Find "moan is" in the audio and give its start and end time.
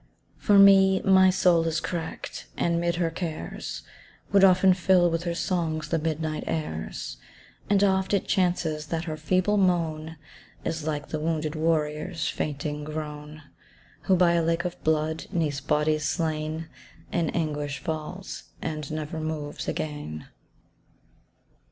9.57-10.87